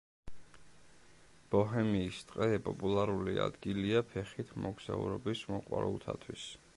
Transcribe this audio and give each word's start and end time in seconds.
ბოჰემიის 1.55 2.21
ტყე 2.31 2.47
პოპულარული 2.69 3.37
ადგილია 3.45 4.03
ფეხით 4.15 4.57
მოგზაურობის 4.65 5.47
მოყვარულთათვის. 5.55 6.51